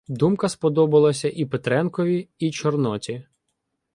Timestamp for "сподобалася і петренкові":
0.49-2.29